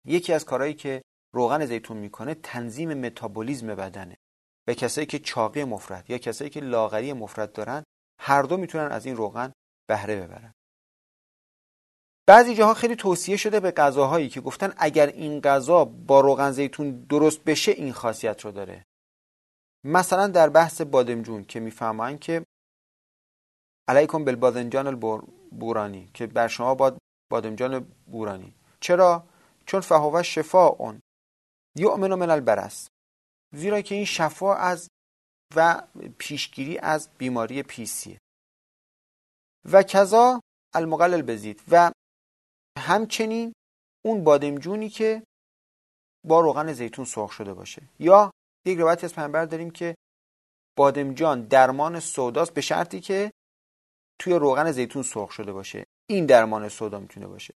یکی 0.06 0.32
از 0.32 0.44
کارهایی 0.44 0.74
که 0.74 1.02
روغن 1.34 1.66
زیتون 1.66 1.96
می‌کنه 1.96 2.34
تنظیم 2.34 2.94
متابولیزم 2.94 3.74
بدنه. 3.74 4.16
و 4.68 4.74
کسایی 4.74 5.06
که 5.06 5.18
چاقی 5.18 5.64
مفرد 5.64 6.10
یا 6.10 6.18
کسایی 6.18 6.50
که 6.50 6.60
لاغری 6.60 7.12
مفرد 7.12 7.52
دارن 7.52 7.84
هر 8.20 8.42
دو 8.42 8.56
می‌تونن 8.56 8.92
از 8.92 9.06
این 9.06 9.16
روغن 9.16 9.52
بهره 9.88 10.20
ببرن. 10.20 10.52
بعضی 12.26 12.54
جاها 12.54 12.74
خیلی 12.74 12.96
توصیه 12.96 13.36
شده 13.36 13.60
به 13.60 13.70
غذاهایی 13.70 14.28
که 14.28 14.40
گفتن 14.40 14.74
اگر 14.76 15.06
این 15.06 15.40
غذا 15.40 15.84
با 15.84 16.20
روغن 16.20 16.50
زیتون 16.50 17.04
درست 17.04 17.44
بشه 17.44 17.72
این 17.72 17.92
خاصیت 17.92 18.44
رو 18.44 18.50
داره. 18.50 18.84
مثلا 19.84 20.26
در 20.26 20.48
بحث 20.48 20.80
بادمجون 20.80 21.44
که 21.44 21.60
می‌فهمن 21.60 22.18
که 22.18 22.44
علیکم 23.88 24.24
بالبادنجان 24.24 24.86
البورانی 24.86 26.10
که 26.14 26.26
بر 26.26 26.48
شما 26.48 26.74
باد 26.74 26.98
بادمجان 27.30 27.92
بورانی. 28.06 28.54
چرا؟ 28.80 29.26
چون 29.66 29.80
فهوه 29.80 30.22
شفا 30.22 30.66
اون 30.66 31.00
یؤمن 31.78 32.14
من 32.14 32.30
البرس. 32.30 32.88
زیرا 33.54 33.80
که 33.80 33.94
این 33.94 34.04
شفا 34.04 34.54
از 34.54 34.88
و 35.56 35.82
پیشگیری 36.18 36.78
از 36.78 37.08
بیماری 37.18 37.62
پیسیه. 37.62 38.18
و 39.72 39.82
کذا 39.82 40.40
المقلل 40.74 41.22
بزید. 41.22 41.62
و 41.70 41.92
همچنین 42.78 43.52
اون 44.04 44.24
بادمجونی 44.24 44.88
که 44.88 45.22
با 46.26 46.40
روغن 46.40 46.72
زیتون 46.72 47.04
سرخ 47.04 47.32
شده 47.32 47.54
باشه. 47.54 47.82
یا 47.98 48.30
یک 48.66 48.78
روایتی 48.78 49.06
از 49.06 49.14
پیامبر 49.14 49.44
داریم 49.44 49.70
که 49.70 49.94
بادمجان 50.76 51.42
درمان 51.42 52.00
سوداست 52.00 52.54
به 52.54 52.60
شرطی 52.60 53.00
که 53.00 53.32
توی 54.20 54.34
روغن 54.34 54.72
زیتون 54.72 55.02
سرخ 55.02 55.30
شده 55.30 55.52
باشه. 55.52 55.84
این 56.10 56.26
درمان 56.26 56.68
سودا 56.68 56.98
می‌تونه 56.98 57.26
باشه. 57.26 57.54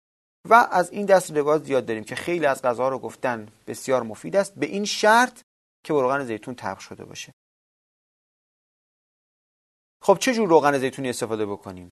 و 0.50 0.54
از 0.54 0.92
این 0.92 1.06
دست 1.06 1.32
روایت 1.32 1.64
زیاد 1.64 1.86
داریم 1.86 2.04
که 2.04 2.16
خیلی 2.16 2.46
از 2.46 2.62
غذاها 2.62 2.90
رو 2.90 3.00
گفتن 3.00 3.48
بسیار 3.68 4.04
مفید 4.04 4.36
است 4.36 4.56
به 4.56 4.66
این 4.66 4.86
شرط 4.86 5.42
که 5.86 5.94
روغن 5.94 6.26
زیتون 6.26 6.56
طبخ 6.56 6.80
شده 6.80 7.06
باشه. 7.06 7.32
خب 10.04 10.18
چه 10.18 10.34
جور 10.34 10.50
روغن 10.50 10.78
زیتونی 10.78 11.10
استفاده 11.10 11.46
بکنیم؟ 11.46 11.90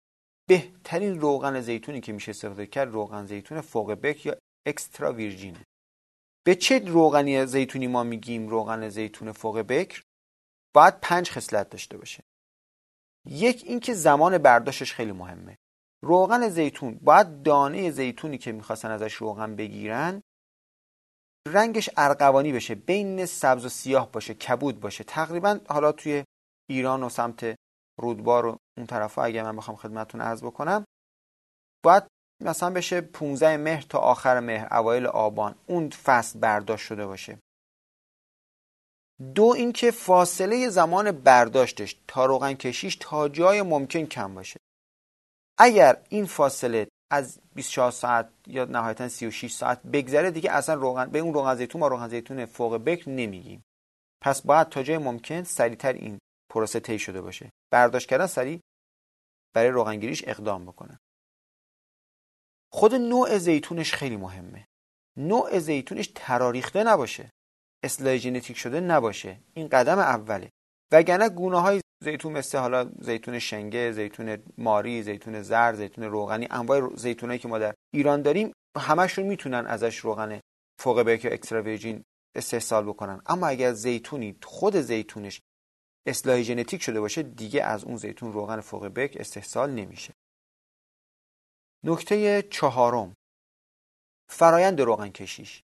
بهترین 0.50 1.22
روغن 1.22 1.62
زیتونی 1.62 2.02
که 2.02 2.14
میشه 2.14 2.30
استفاده 2.30 2.66
کرد 2.66 2.94
روغن 2.94 3.26
زیتون 3.26 3.62
فوق 3.62 3.92
بک 3.92 4.26
یا 4.26 4.36
اکسترا 4.68 5.14
ویرجینه 5.14 5.66
به 6.46 6.56
چه 6.56 6.80
روغنی 6.80 7.46
زیتونی 7.46 7.88
ما 7.88 8.04
میگیم 8.04 8.48
روغن 8.48 8.90
زیتون 8.90 9.32
فوق 9.32 9.60
بکر 9.60 10.04
باید 10.76 11.00
پنج 11.02 11.32
خصلت 11.32 11.70
داشته 11.70 11.98
باشه. 11.98 12.24
یک 13.26 13.64
اینکه 13.66 13.94
زمان 13.94 14.38
برداشتش 14.38 14.94
خیلی 14.94 15.12
مهمه. 15.12 15.58
روغن 16.04 16.50
زیتون 16.50 17.00
باید 17.02 17.44
دانه 17.44 17.92
زیتونی 17.92 18.38
که 18.38 18.52
می‌خواستن 18.52 18.92
ازش 18.92 19.14
روغن 19.14 19.56
بگیرن 19.56 20.22
رنگش 21.48 21.90
ارغوانی 21.98 22.52
بشه 22.52 22.76
بین 22.76 23.26
سبز 23.26 23.66
و 23.66 23.70
سیاه 23.70 24.12
باشه 24.12 24.34
کبود 24.34 24.80
باشه. 24.80 25.04
تقریبا 25.04 25.60
حالا 25.70 25.92
توی 25.92 26.24
ایران 26.70 27.04
و 27.04 27.10
سمت 27.10 27.56
رودبار 28.00 28.46
و 28.46 28.58
اون 28.78 28.86
طرف 28.86 29.20
اگه 29.20 29.44
من 29.44 29.56
بخوام 29.56 29.78
خدمتتون 29.78 30.22
عرض 30.22 30.44
بکنم. 30.44 30.86
باید 31.84 32.04
مثلا 32.44 32.70
بشه 32.70 33.02
15 33.02 33.58
مهر 33.58 33.82
تا 33.82 34.00
آخر 34.00 34.40
مهر 34.40 34.68
اوایل 34.72 35.06
آبان. 35.06 35.56
اون 35.68 35.90
فصل 35.90 36.40
برداشت 36.40 36.86
شده 36.86 37.06
باشه. 37.06 37.40
دو 39.36 39.44
اینکه 39.44 39.92
فاصله 39.92 40.70
زمان 40.70 41.12
برداشتش 41.12 42.02
تا 42.08 42.26
روغن 42.26 42.54
کشیش 42.54 42.98
تا 43.02 43.30
جای 43.30 43.62
ممکن 43.62 44.06
کم 44.06 44.36
باشه. 44.36 44.60
اگر 45.58 46.04
این 46.10 46.26
فاصله 46.26 46.88
از 47.12 47.40
24 47.56 47.92
ساعت 47.92 48.30
یا 48.48 48.66
نهایتا 48.66 49.08
36 49.08 49.52
ساعت 49.52 49.84
بگذره 49.84 50.32
دیگه 50.32 50.52
اصلا 50.52 50.76
روغن 50.76 51.06
به 51.10 51.20
اون 51.20 51.34
روغن 51.34 51.56
زیتون 51.56 51.82
ما 51.82 51.88
روغن 51.88 52.08
زیتون 52.08 52.46
فوق 52.46 52.78
بکر 52.78 53.10
نمیگیم. 53.10 53.64
پس 54.22 54.42
باید 54.42 54.70
تا 54.70 54.84
جای 54.84 54.98
ممکن 54.98 55.44
سریعتر 55.44 55.94
این 55.94 56.20
پروسه 56.50 56.80
طی 56.80 57.00
شده 57.00 57.22
باشه. 57.22 57.52
برداشت 57.72 58.10
کردن 58.10 58.28
سریع 58.28 58.60
برای 59.54 59.70
روغنگیریش 59.70 60.24
اقدام 60.28 60.66
بکنه. 60.66 61.00
خود 62.72 62.96
نوع 62.96 63.38
زیتونش 63.38 63.94
خیلی 63.94 64.18
مهمه. 64.18 64.68
نوع 65.18 65.60
زیتونش 65.60 66.12
تراریخته 66.16 66.84
نباشه. 66.84 67.32
اصلاح 67.84 68.18
ژنتیک 68.18 68.58
شده 68.58 68.80
نباشه. 68.80 69.40
این 69.54 69.68
قدم 69.68 70.00
اوله. 70.00 70.50
وگرنه 70.92 71.30
گونه 71.30 71.62
های 71.62 71.82
زیتون 72.04 72.34
مثل 72.34 72.58
حالا 72.58 72.92
زیتون 73.00 73.40
شنگه 73.40 73.92
زیتون 73.92 74.44
ماری 74.58 75.04
زیتون 75.04 75.42
زرد 75.42 75.76
زیتون 75.76 76.04
روغنی 76.04 76.48
انواع 76.52 76.96
زیتونایی 76.96 77.40
که 77.40 77.48
ما 77.48 77.60
در 77.60 77.74
ایران 77.94 78.22
داریم 78.22 78.54
همشون 78.78 79.26
می‌تونن 79.26 79.68
ازش 79.68 79.98
روغن 79.98 80.40
فوق 80.80 81.02
بیک 81.02 81.26
یا 81.26 81.32
اکسترا 81.32 81.62
ویرجین 81.62 82.04
استحصال 82.36 82.86
بکنن. 82.86 83.22
اما 83.26 83.48
اگر 83.48 83.74
زیتونی 83.74 84.38
خود 84.44 84.76
زیتونش 84.76 85.42
اصلاح 86.06 86.42
ژنتیک 86.42 86.82
شده 86.82 87.00
باشه 87.00 87.24
دیگه 87.24 87.64
از 87.64 87.84
اون 87.84 87.98
زیتون 87.98 88.34
روغن 88.34 88.62
فوق 88.62 88.88
بک 88.88 89.18
استحصال 89.20 89.72
نمیشه. 89.72 90.14
نکته 91.84 92.42
چهارم. 92.42 93.14
فرایند 94.30 94.82
روغن 94.82 95.10
کشیش 95.10 95.64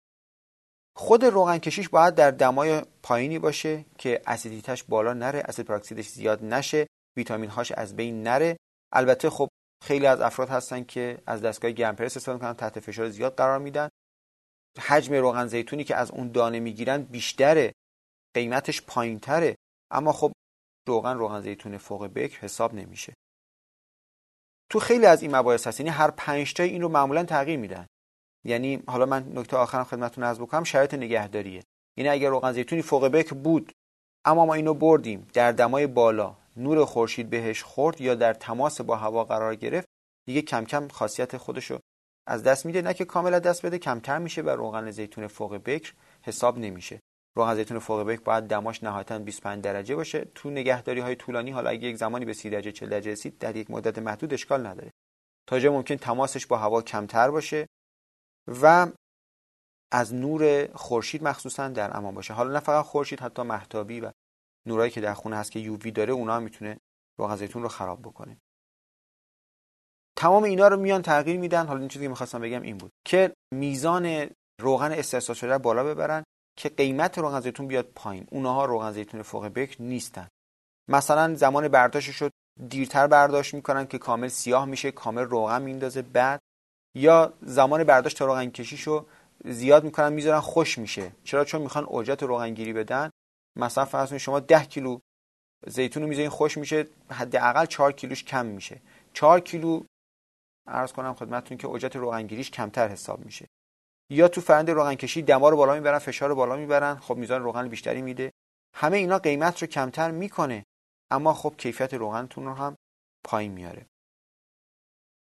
خود 0.96 1.26
روغن 1.26 1.58
کشیش 1.58 1.90
باید 1.90 2.16
در 2.16 2.32
دمای 2.32 2.82
پایینی 3.04 3.40
باشه 3.40 3.86
که 3.98 4.22
اسیدیتش 4.28 4.84
بالا 4.84 5.14
نره 5.14 5.40
اسید 5.40 5.66
پراکسیدش 5.66 6.08
زیاد 6.08 6.44
نشه 6.44 6.88
ویتامین 7.18 7.50
هاش 7.50 7.72
از 7.72 7.96
بین 7.96 8.24
نره. 8.24 8.58
البته 8.94 9.30
خب 9.30 9.50
خیلی 9.84 10.08
از 10.08 10.22
افراد 10.22 10.50
هستن 10.50 10.84
که 10.84 11.22
از 11.26 11.42
دستگاه 11.42 11.72
گرمپرس 11.72 12.18
استفاده 12.18 12.38
می‌کنن 12.38 12.54
تحت 12.54 12.80
فشار 12.80 13.10
زیاد 13.10 13.36
قرار 13.36 13.60
میدن. 13.60 13.90
حجم 14.80 15.14
روغن 15.14 15.48
زیتونی 15.48 15.84
که 15.84 15.96
از 15.96 16.12
اون 16.12 16.32
دانه 16.32 16.60
می‌گیرن 16.60 17.02
بیشتره. 17.04 17.74
قیمتش 18.36 18.82
پایینتره. 18.82 19.56
اما 19.92 20.12
خب 20.12 20.32
روغن 20.88 21.18
روغن 21.18 21.42
زیتون 21.42 21.78
فوق 21.78 22.08
بکر 22.08 22.40
حساب 22.40 22.74
نمیشه. 22.74 23.14
تو 24.70 24.80
خیلی 24.80 25.06
از 25.06 25.22
این 25.22 25.36
مباحث 25.36 25.68
هست 25.68 25.80
یعنی 25.80 25.90
هر 25.90 26.12
پنج 26.12 26.54
تا 26.54 26.64
این 26.64 26.82
رو 26.82 26.90
معمولا 26.90 27.24
تغییر 27.24 27.60
میدن. 27.60 27.88
یعنی 28.46 28.84
حالا 28.88 29.06
من 29.06 29.32
نکته 29.36 29.58
آخرم 29.58 29.84
خدمتتون 29.84 30.24
عرض 30.24 30.40
بکنم 30.40 30.64
شرایط 30.64 30.94
نگهداریه. 30.94 31.64
یعنی 31.98 32.10
اگر 32.10 32.30
روغن 32.30 32.52
زیتونی 32.52 32.82
فوق 32.82 33.08
بک 33.08 33.34
بود 33.34 33.72
اما 34.26 34.46
ما 34.46 34.54
اینو 34.54 34.74
بردیم 34.74 35.28
در 35.34 35.52
دمای 35.52 35.88
بالا 35.88 36.38
نور 36.58 36.86
خورشید 36.86 37.30
بهش 37.30 37.64
خورد 37.64 38.02
یا 38.02 38.16
در 38.16 38.34
تماس 38.34 38.82
با 38.82 38.96
هوا 38.96 39.24
قرار 39.24 39.56
گرفت 39.56 39.88
دیگه 40.26 40.42
کم 40.42 40.66
کم 40.66 40.88
خاصیت 40.88 41.38
خودشو 41.38 41.80
از 42.28 42.44
دست 42.44 42.66
میده. 42.66 42.82
نه 42.82 42.94
که 42.94 43.06
کامل 43.06 43.40
دست 43.40 43.66
بده 43.66 43.78
کمتر 43.78 44.18
میشه 44.18 44.42
و 44.42 44.50
روغن 44.50 44.92
زیتون 44.92 45.28
فوق 45.28 45.56
بکر 45.56 45.94
حساب 46.22 46.58
نمیشه. 46.58 47.00
روغن 47.38 47.56
زیتون 47.56 47.80
فوق 47.80 48.04
بک 48.04 48.24
باید 48.24 48.44
دماش 48.44 48.84
نهایتا 48.84 49.20
25 49.20 49.64
درجه 49.64 49.96
باشه. 49.96 50.26
تو 50.36 50.50
نگهداری 50.50 51.00
های 51.00 51.16
طولانی 51.16 51.52
حالا 51.52 51.70
اگه 51.70 51.88
یک 51.88 51.96
زمانی 51.96 52.26
به 52.26 52.34
30 52.34 52.50
درجه 52.50 52.72
40 52.72 52.90
درجه 52.90 53.12
رسید 53.12 53.38
در 53.38 53.56
یک 53.56 53.72
مدت 53.72 53.98
محدود 53.98 54.34
اشکال 54.34 54.66
نداره. 54.66 54.92
تا 55.48 55.60
جای 55.60 55.72
ممکن 55.72 55.96
تماسش 55.96 56.46
با 56.46 56.58
هوا 56.58 56.82
کمتر 56.82 57.32
باشه 57.32 57.68
و 58.62 58.88
از 59.92 60.14
نور 60.14 60.68
خورشید 60.76 61.24
مخصوصا 61.24 61.68
در 61.68 61.98
امان 61.98 62.16
باشه. 62.16 62.34
حالا 62.34 62.54
نه 62.54 62.60
فقط 62.60 62.86
خورشید 62.86 63.20
حتی 63.20 63.42
محتابی 63.42 64.02
و 64.02 64.12
نورایی 64.68 64.92
که 64.92 65.02
در 65.02 65.14
خونه 65.14 65.36
هست 65.36 65.52
که 65.52 65.60
یووی 65.60 65.92
داره 65.92 66.14
اونا 66.14 66.36
هم 66.36 66.44
می‌تونه 66.44 66.78
روغن 67.20 67.36
زیتون 67.36 67.64
رو 67.64 67.70
خراب 67.70 68.02
بکنه. 68.02 68.38
تمام 70.18 70.44
اینا 70.44 70.68
رو 70.68 70.78
میان 70.78 71.02
تغییر 71.02 71.40
میدن. 71.40 71.68
حالا 71.68 71.80
این 71.80 71.90
چیزی 71.90 72.06
که 72.06 72.10
می‌خواستم 72.10 72.42
بگم 72.42 72.62
این 72.62 72.78
بود 72.78 72.92
که 73.08 73.34
میزان 73.54 74.30
روغن 74.62 74.92
استحصال 74.92 75.36
شده 75.36 75.58
بالا 75.58 75.84
ببرن. 75.84 76.24
که 76.58 76.70
قیمت 76.70 77.18
روغن 77.18 77.40
زیتون 77.40 77.68
بیاد 77.68 77.86
پایین. 77.96 78.28
اونها 78.32 78.66
روغن 78.66 78.92
زیتون 78.92 79.22
فوق 79.22 79.48
بکر 79.48 79.82
نیستن. 79.82 80.28
مثلا 80.88 81.36
زمان 81.36 81.68
برداشتش 81.68 82.16
شد 82.16 82.32
دیرتر 82.70 83.08
برداشت 83.08 83.54
می‌کنن 83.54 83.88
که 83.88 83.98
کامل 83.98 84.28
سیاه 84.28 84.66
میشه 84.66 84.92
کامل 84.92 85.22
روغن 85.22 85.62
میندازه. 85.62 86.02
بعد 86.02 86.40
یا 86.96 87.34
زمان 87.42 87.84
برداشت 87.84 88.22
روغن 88.22 88.50
کشیشو 88.50 89.06
زیاد 89.46 89.84
می‌کنن 89.84 90.14
می‌ذارن 90.14 90.40
خوش 90.40 90.78
میشه. 90.78 91.12
چرا؟ 91.24 91.46
چون 91.46 91.62
می‌خوان 91.62 91.84
اوجت 91.84 92.24
روغن 92.24 92.54
گیری 92.54 92.74
بدن. 92.74 93.10
مثلا 93.56 93.86
فرض 93.86 94.14
شما 94.14 94.40
10 94.40 94.64
کیلو 94.64 95.00
زیتون 95.68 96.04
رو 96.04 96.10
می‌ذارین 96.10 96.30
خوش 96.30 96.58
میشه 96.58 96.88
حداقل 97.12 97.66
4 97.66 97.92
کیلوش 97.92 98.24
کم 98.24 98.46
میشه. 98.46 98.82
4 99.14 99.40
کیلو 99.40 99.84
عرض 100.68 100.94
کنم 100.94 101.14
خدمتتون 101.14 101.58
که 101.58 101.68
اوجت 101.68 101.96
روغنگیریش 101.96 102.52
کمتر 102.52 102.88
حساب 102.88 103.26
میشه. 103.26 103.48
یا 104.10 104.28
تو 104.28 104.42
فرند 104.42 104.70
روغن 104.70 104.96
کشی 104.96 105.22
دما 105.22 105.50
رو 105.50 105.58
بالا 105.58 105.74
می‌برن 105.74 106.00
فشار 106.00 106.30
رو 106.30 106.36
بالا 106.36 106.56
می‌برن 106.56 106.96
خب 106.96 107.18
میزان 107.18 107.44
روغن 107.44 107.68
بیشتری 107.68 108.02
میده. 108.02 108.32
همه 108.76 108.98
اینا 108.98 109.20
قیمت 109.20 109.62
رو 109.62 109.68
کمتر 109.68 110.12
می‌کنه 110.12 110.64
اما 111.12 111.34
خب 111.34 111.56
کیفیت 111.58 111.94
روغنتون 111.94 112.46
رو 112.46 112.54
هم 112.54 112.76
پایین 113.24 113.52
میاره. 113.52 113.86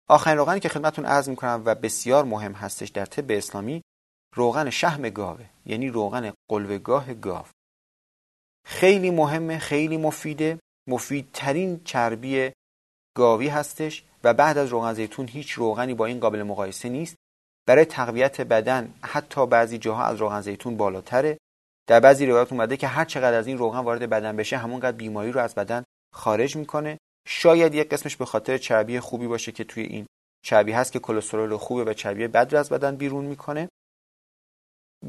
آخرین 0.09 0.39
روغنی 0.39 0.61
که 0.61 0.69
خدمتتون 0.69 1.05
عرض 1.05 1.29
می‌کنم 1.29 1.63
و 1.67 1.75
بسیار 1.75 2.25
مهم 2.25 2.53
هستش 2.53 2.89
در 2.89 3.07
طب 3.07 3.31
اسلامی 3.31 3.83
روغن 4.35 4.71
شهم 4.71 5.03
گاوه 5.03 5.47
یعنی 5.67 5.89
روغن 5.89 6.33
قلوگاه 6.51 7.15
گاو. 7.15 7.47
خیلی 8.65 9.11
مهمه 9.11 9.59
خیلی 9.59 9.97
مفیده 9.97 10.59
مفیدترین 10.89 11.85
چربی 11.85 12.53
گاوی 13.17 13.49
هستش 13.49 14.05
و 14.25 14.35
بعد 14.35 14.59
از 14.59 14.69
روغن 14.69 14.95
زیتون 14.95 15.29
هیچ 15.29 15.53
روغنی 15.53 15.95
با 15.95 16.07
این 16.07 16.21
قابل 16.21 16.43
مقایسه 16.43 16.89
نیست. 16.89 17.17
برای 17.67 17.85
تقویت 17.85 18.41
بدن 18.41 18.95
حتی 19.03 19.47
بعضی 19.47 19.79
جاها 19.79 20.05
از 20.05 20.17
روغن 20.17 20.41
زیتون 20.41 20.77
بالاتره. 20.77 21.39
در 21.87 22.01
بعضی 22.01 22.27
روایات 22.27 22.53
اومده 22.53 22.77
که 22.77 22.87
هر 22.87 23.05
چقدر 23.05 23.39
از 23.39 23.47
این 23.47 23.59
روغن 23.59 23.79
وارد 23.79 24.11
بدن 24.11 24.37
بشه 24.37 24.57
همونقدر 24.57 24.97
بیماری 24.97 25.33
رو 25.33 25.41
از 25.41 25.55
بدن 25.55 25.85
خارج 26.15 26.57
می‌کنه. 26.57 26.99
شاید 27.29 27.75
یک 27.75 27.89
قسمش 27.89 28.17
به 28.17 28.25
خاطر 28.25 28.59
چربی 28.59 29.01
خوبی 29.01 29.27
باشه 29.27 29.53
که 29.53 29.65
توی 29.65 29.83
این 29.83 30.07
چربی 30.45 30.73
هست 30.73 30.93
که 30.93 30.99
کلسترول 30.99 31.57
خوبه 31.57 31.85
و 31.85 31.93
چربی 31.93 32.27
بد 32.27 32.53
رو 32.53 32.59
از 32.61 32.71
بدن 32.71 32.97
بیرون 32.97 33.25
می‌کنه. 33.25 33.69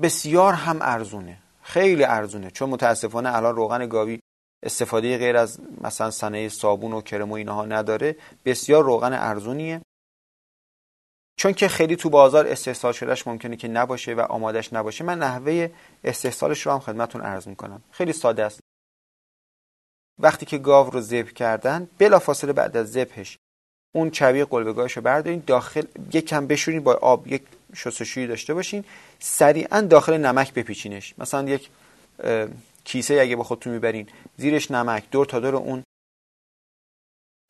بسیار 0.01 0.53
هم 0.53 0.79
ارزونه. 0.81 1.37
خیلی 1.61 2.03
ارزونه. 2.03 2.51
چون 2.51 2.69
متاسفانه 2.69 3.35
الان 3.35 3.55
روغن 3.55 3.87
گاوی 3.87 4.19
استفاده 4.63 5.17
غیر 5.17 5.37
از 5.37 5.59
مثلا 5.81 6.11
صنایع 6.11 6.49
صابون 6.49 6.93
و 6.93 7.01
کرم 7.01 7.31
و 7.31 7.33
اینها 7.33 7.65
نداره. 7.65 8.15
بسیار 8.45 8.83
روغن 8.83 9.13
ارزونیه. 9.13 9.81
چون 11.35 11.53
که 11.53 11.67
خیلی 11.67 11.95
تو 11.95 12.09
بازار 12.09 12.47
استحصال 12.47 12.93
شدهش 12.93 13.27
ممکنه 13.27 13.55
که 13.55 13.67
نباشه 13.67 14.13
و 14.13 14.19
آمادش 14.19 14.73
نباشه 14.73 15.03
من 15.03 15.19
نحوه 15.19 15.69
استحصالش 16.03 16.65
رو 16.65 16.71
هم 16.71 16.79
خدمتون 16.79 17.21
عرض 17.21 17.47
می‌کنم. 17.47 17.81
خیلی 17.91 18.13
ساده 18.13 18.45
است. 18.45 18.59
وقتی 20.19 20.45
که 20.45 20.57
گاو 20.57 20.89
رو 20.89 21.01
ذبح 21.01 21.31
کردن 21.31 21.87
بلافاصله 21.97 22.53
بعد 22.53 22.77
از 22.77 22.91
ذبحش 22.91 23.37
اون 23.95 24.09
چربی 24.09 24.43
قلبگاهش 24.43 24.93
رو 24.97 25.01
بردارین 25.01 25.43
داخل 25.47 25.85
یک 26.13 26.25
کم 26.25 26.47
بشورین 26.47 26.83
با 26.83 26.93
آب 26.93 27.27
یک 27.27 27.43
شستشویی 27.75 28.27
داشته 28.27 28.53
باشین 28.53 28.85
سریعا 29.19 29.81
داخل 29.81 30.17
نمک 30.17 30.53
بپیچینش. 30.53 31.13
مثلا 31.17 31.49
یک 31.49 31.69
کیسه 32.83 33.13
اگه 33.13 33.35
با 33.35 33.43
خودتون 33.43 33.73
می‌برین 33.73 34.09
زیرش 34.37 34.71
نمک 34.71 35.09
دور 35.11 35.25
تا 35.25 35.39
دور 35.39 35.55
اون 35.55 35.83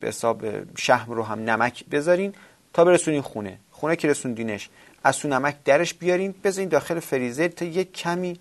به 0.02 0.08
حساب 0.08 0.44
شهم 0.78 1.12
رو 1.12 1.22
هم 1.22 1.38
نمک 1.38 1.84
بذارین 1.84 2.34
تا 2.72 2.84
برسونین 2.84 3.20
خونه. 3.20 3.58
خونه 3.84 3.96
که 3.96 4.08
رسوندینش. 4.08 4.68
از 5.04 5.18
تو 5.18 5.28
نمک 5.28 5.64
درش 5.64 5.94
بیارین 5.94 6.34
بذارین 6.44 6.68
داخل 6.68 7.00
فریزر 7.00 7.48
تا 7.48 7.64
یک 7.64 7.92
کمی 7.92 8.40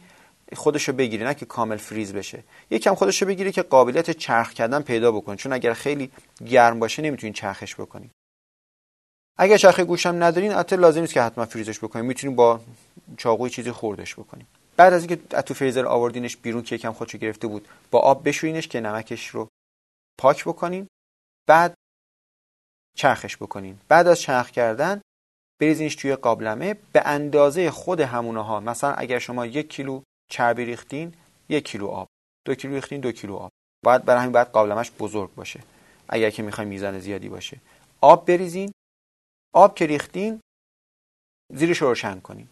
خودشو 0.56 0.94
بگیره 0.94 1.26
نه 1.26 1.34
که 1.34 1.46
کامل 1.46 1.78
فریز 1.78 2.14
بشه. 2.14 2.44
یک 2.70 2.84
کم 2.84 2.96
خودشو 2.96 3.26
بگیره 3.26 3.52
که 3.52 3.62
قابلیت 3.62 4.12
چرخ 4.12 4.54
کردن 4.54 4.82
پیدا 4.82 5.12
بکنه. 5.12 5.36
چون 5.36 5.54
اگر 5.54 5.74
خیلی 5.74 6.12
گرم 6.46 6.80
باشه 6.80 7.02
نمی‌تونین 7.02 7.34
چرخش 7.34 7.76
بکنین. 7.76 8.10
اگر 9.38 9.58
چرخ 9.58 9.80
گوشم 9.80 10.24
ندارین 10.24 10.52
البته 10.52 10.76
لازم 10.76 11.02
نیست 11.02 11.14
که 11.14 11.22
حتما 11.22 11.46
فریزش 11.46 11.80
بکنین. 11.80 12.06
می‌تونین 12.06 12.36
با 12.36 12.60
چاقوی 13.18 13.50
چیزی 13.50 13.72
خوردش 13.72 14.16
بکنین. 14.16 14.46
بعد 14.78 14.94
از 14.94 15.02
اینکه 15.02 15.42
تو 15.42 15.54
فریزر 15.54 15.86
آوردینش 15.86 16.38
بیرون 16.38 16.64
که 16.64 16.76
یکم 16.76 16.94
خودشو 16.94 17.18
گرفته 17.18 17.48
بود 17.48 17.68
با 17.92 18.00
آب 18.00 18.28
بشوینش 18.28 18.68
که 18.68 18.80
نمکش 18.80 19.28
رو 19.28 19.48
پاک 20.20 20.46
بکنین. 20.46 20.88
بعد 21.48 21.74
چرخش 22.98 23.38
بکنین. 23.38 23.80
بعد 23.88 24.08
از 24.08 24.22
چرخ 24.22 24.52
کردن 24.52 25.02
بریزینش 25.64 25.96
توی 25.96 26.16
قابلمه 26.16 26.76
به 26.94 27.02
اندازه 27.06 27.72
خود 27.72 28.00
همونه 28.00 28.44
ها 28.44 28.60
مثلا 28.60 28.94
اگر 28.94 29.20
شما 29.20 29.46
یک 29.46 29.70
کیلو 29.70 30.02
چربی 30.32 30.66
ریختین 30.66 31.14
یک 31.50 31.66
کیلو 31.66 31.88
آب. 31.88 32.08
دو 32.46 32.56
کیلو 32.56 32.74
ریختین 32.74 33.02
دو 33.02 33.12
کیلو 33.12 33.36
آب. 33.36 33.52
باید 33.86 34.06
برای 34.06 34.22
همین 34.22 34.32
باید 34.32 34.48
قابلمش 34.48 34.92
بزرگ 35.00 35.36
باشه. 35.36 35.60
اگر 36.10 36.30
که 36.30 36.44
می‌خوایم 36.44 36.70
میزان 36.70 37.00
زیادی 37.00 37.30
باشه. 37.30 37.58
آب 38.02 38.26
بریزین. 38.26 38.72
آب 39.54 39.76
که 39.76 39.86
ریختین 39.86 40.40
زیرش 41.54 41.78
روشن 41.78 42.20
کنین. 42.20 42.48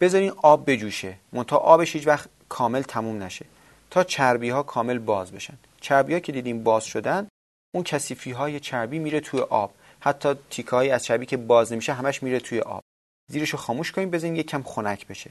بذارین 0.00 0.32
آب 0.36 0.70
بجوشه. 0.70 1.18
منتها 1.32 1.58
آبش 1.58 1.96
هیچ 1.96 2.06
وقت 2.06 2.28
کامل 2.48 2.82
تموم 2.82 3.22
نشه. 3.22 3.46
تا 3.90 4.04
چربی 4.04 4.50
ها 4.50 4.62
کامل 4.62 4.98
باز 4.98 5.32
بشن. 5.32 5.58
چربی 5.80 6.12
ها 6.14 6.20
که 6.20 6.32
دیدیم 6.32 6.62
باز 6.62 6.84
شدن 6.84 7.28
اون 7.74 7.84
کسیفی 7.84 8.30
های 8.30 8.60
چربی 8.60 8.98
میره 8.98 9.20
توی 9.20 9.40
آب. 9.40 9.74
حتی 10.00 10.34
تیکه 10.50 10.76
از 10.76 11.04
چربی 11.04 11.26
که 11.26 11.36
باز 11.36 11.72
نمیشه 11.72 11.92
همش 11.92 12.22
میره 12.22 12.40
توی 12.40 12.60
آب. 12.60 12.82
زیرش 13.30 13.50
رو 13.50 13.58
خاموش 13.58 13.92
کنیم 13.92 14.10
بزنیم 14.10 14.36
یک 14.36 14.46
کم 14.46 14.62
خنک 14.62 15.06
بشه. 15.06 15.30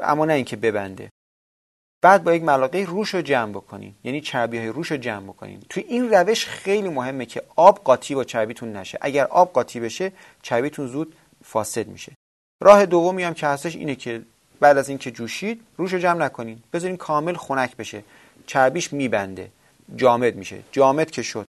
اما 0.00 0.24
نه 0.24 0.32
اینکه 0.32 0.56
ببنده. 0.56 1.10
بعد 2.02 2.24
با 2.24 2.34
یک 2.34 2.42
ملاقه 2.42 2.78
روش 2.78 3.14
رو 3.14 3.22
جمع 3.22 3.52
بکنین 3.52 3.94
یعنی 4.04 4.20
چربی 4.20 4.58
های 4.58 4.68
روش 4.68 4.90
رو 4.90 4.96
جمع 4.96 5.26
بکنین 5.26 5.62
توی 5.68 5.82
این 5.82 6.10
روش 6.10 6.46
خیلی 6.46 6.88
مهمه 6.88 7.26
که 7.26 7.42
آب 7.56 7.78
قاطی 7.84 8.14
با 8.14 8.24
چربیتون 8.24 8.76
نشه. 8.76 8.98
اگر 9.00 9.24
آب 9.24 9.52
قاطی 9.52 9.80
بشه 9.80 10.12
چربیتون 10.42 10.86
زود 10.86 11.16
فاسد 11.44 11.86
میشه. 11.86 12.12
راه 12.62 12.86
دومی 12.86 13.22
هم 13.22 13.34
که 13.34 13.46
هستش 13.46 13.76
اینه 13.76 13.94
که 13.94 14.22
بعد 14.60 14.78
از 14.78 14.88
اینکه 14.88 15.10
جوشید 15.10 15.62
روش 15.76 15.92
رو 15.92 15.98
جمع 15.98 16.24
نکنین. 16.24 16.62
بذارین 16.72 16.96
کامل 16.96 17.34
خنک 17.34 17.76
بشه. 17.76 18.04
چربیش 18.46 18.92
میبنده. 18.92 19.50
جامد 19.96 20.36
میشه. 20.36 20.62
جامد 20.72 21.10
که 21.10 21.22
شد. 21.22 21.46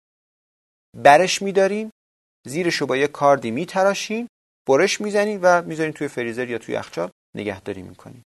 برش 0.96 1.42
میدارین. 1.42 1.90
زیرش 2.46 2.76
رو 2.76 2.86
با 2.86 2.96
یه 2.96 3.06
کاردی 3.06 3.50
میتراشین 3.50 4.28
برش 4.68 5.00
می‌زنین 5.00 5.40
و 5.42 5.62
می‌ذارین 5.62 5.92
توی 5.92 6.08
فریزر 6.08 6.50
یا 6.50 6.58
توی 6.58 6.74
یخچال 6.74 7.10
نگهداری 7.36 7.82
می‌کنیم 7.82 8.22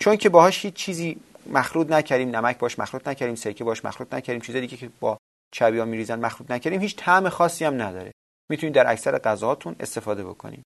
چون 0.00 0.16
که 0.16 0.28
باهاش 0.28 0.64
هیچ 0.64 0.74
چیزی 0.74 1.20
مخلوط 1.46 1.90
نکردیم 1.90 2.36
نمک 2.36 2.58
باش 2.58 2.78
مخلوط 2.78 3.08
نکردیم 3.08 3.34
سرکه 3.34 3.64
باش 3.64 3.84
مخلوط 3.84 4.14
نکردیم 4.14 4.40
چیز 4.40 4.56
دیگه 4.56 4.76
که 4.76 4.90
با 5.00 5.18
چبیا 5.52 5.84
میریزن 5.84 6.18
مخلوط 6.18 6.50
نکردیم 6.50 6.80
هیچ 6.80 6.96
طعم 6.96 7.28
خاصی 7.28 7.64
هم 7.64 7.82
نداره. 7.82 8.12
می‌تونید 8.50 8.74
در 8.74 8.90
اکثر 8.90 9.18
غذاهاتون 9.18 9.76
استفاده 9.80 10.24
بکنیم 10.24 10.62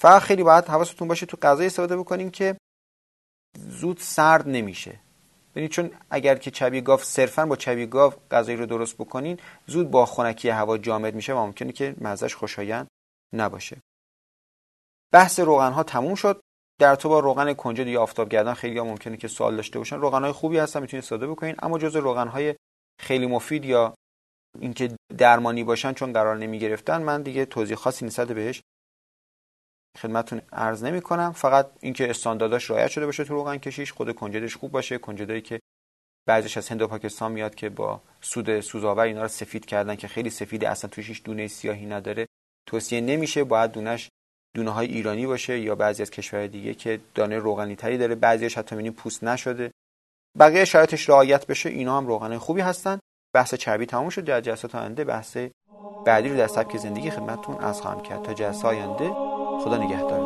فقط 0.00 0.22
خیلی 0.22 0.42
باید 0.42 0.64
حواستون 0.64 1.08
باشه 1.08 1.26
تو 1.26 1.36
غذا 1.36 1.64
استفاده 1.64 1.96
بکنیم 1.96 2.30
که 2.30 2.56
زود 3.58 3.98
سرد 3.98 4.48
نمیشه. 4.48 5.00
ببینید 5.56 5.70
چون 5.70 5.90
اگر 6.10 6.34
که 6.34 6.50
چبی 6.50 6.80
گاو 6.80 7.00
صرفا 7.00 7.46
با 7.46 7.56
چبی 7.56 7.86
گاو 7.86 8.12
غذایی 8.30 8.56
رو 8.56 8.66
درست 8.66 8.96
بکنین 8.96 9.38
زود 9.66 9.90
با 9.90 10.06
خنکی 10.06 10.48
هوا 10.48 10.78
جامد 10.78 11.14
میشه 11.14 11.34
و 11.34 11.36
ممکنه 11.36 11.72
که 11.72 11.94
مزهش 12.00 12.34
خوشایند 12.34 12.88
نباشه. 13.32 13.76
بحث 15.12 15.40
روغن 15.40 15.72
ها 15.72 15.82
تموم 15.82 16.14
شد. 16.14 16.40
در 16.80 16.94
تو 16.94 17.08
با 17.08 17.20
روغن 17.20 17.52
کنجد 17.52 17.86
یا 17.86 18.02
آفتابگردان 18.02 18.54
خیلی 18.54 18.78
ها 18.78 18.84
ممکنه 18.84 19.16
که 19.16 19.28
سوال 19.28 19.56
داشته 19.56 19.78
باشن. 19.78 19.96
روغن 19.96 20.22
های 20.22 20.32
خوبی 20.32 20.58
هستن 20.58 20.80
می‌تونید 20.80 21.04
استفاده 21.04 21.26
بکنین. 21.26 21.54
اما 21.62 21.78
جز 21.78 21.96
روغن 21.96 22.28
های 22.28 22.54
خیلی 23.00 23.26
مفید 23.26 23.64
یا 23.64 23.94
اینکه 24.60 24.96
درمانی 25.18 25.64
باشن 25.64 25.92
چون 25.92 26.12
قرار 26.12 26.36
نمی 26.36 26.58
گرفتن 26.58 27.02
من 27.02 27.22
دیگه 27.22 27.44
توضیح 27.44 27.76
خاصی 27.76 28.04
نسبت 28.04 28.28
بهش 28.32 28.62
خدمتتون 29.96 30.40
عرض 30.52 30.84
نمی 30.84 31.00
کنم 31.00 31.32
فقط 31.32 31.70
اینکه 31.80 32.10
استاندارداش 32.10 32.70
رعایت 32.70 32.88
شده 32.88 33.06
باشه 33.06 33.24
تو 33.24 33.34
روغن 33.34 33.56
کشیش 33.56 33.92
خود 33.92 34.14
کنجدش 34.14 34.56
خوب 34.56 34.72
باشه. 34.72 34.98
کنجدایی 34.98 35.40
که 35.40 35.60
بعضیش 36.26 36.56
از 36.56 36.68
هند 36.68 36.82
و 36.82 36.88
پاکستان 36.88 37.32
میاد 37.32 37.54
که 37.54 37.68
با 37.68 38.00
سود 38.20 38.60
سوزاور 38.60 39.04
اینا 39.04 39.22
رو 39.22 39.28
سفید 39.28 39.66
کردن 39.66 39.96
که 39.96 40.08
خیلی 40.08 40.30
سفیده 40.30 40.68
اصلا 40.68 40.90
توش 40.90 41.08
هیچ 41.08 41.22
دونه 41.22 41.48
سیاهی 41.48 41.86
نداره. 41.86 42.26
توصیه 42.68 43.00
نمیشه. 43.00 43.44
باید 43.44 43.72
دونش 43.72 44.08
دونه 44.54 44.70
های 44.70 44.86
ایرانی 44.86 45.26
باشه 45.26 45.58
یا 45.58 45.74
بعضی 45.74 46.02
از 46.02 46.10
کشورهای 46.10 46.48
دیگه 46.48 46.74
که 46.74 47.00
دانه 47.14 47.38
روغنی 47.38 47.76
تری 47.76 47.98
داره. 47.98 48.14
بعضیش 48.14 48.58
حتی 48.58 48.74
می‌بینیم 48.74 48.92
پوست 48.92 49.24
نشده. 49.24 49.70
بقیه 50.38 50.64
شرایطش 50.64 51.08
رعایت 51.08 51.46
بشه. 51.46 51.68
اینا 51.68 51.96
هم 51.96 52.06
روغن 52.06 52.38
خوبی 52.38 52.60
هستن. 52.60 52.98
بحث 53.34 53.54
چربی 53.54 53.86
تموم 53.86 54.08
شد. 54.08 54.24
در 54.24 54.40
جلسات 54.40 54.74
آینده 54.74 55.04
بحث 55.04 55.36
بعدی 56.06 56.28
رو 56.28 56.36
در 56.36 56.46
سبک 56.46 56.76
زندگی 56.76 57.10
خدمتتون 57.10 57.58
از 57.58 57.80
خواهم 57.80 58.02
کرد. 58.02 58.22
تا 58.22 58.34
جلسه 58.34 58.68
آینده 58.68 59.35
خدا 59.64 59.76
نگهدار. 59.76 60.25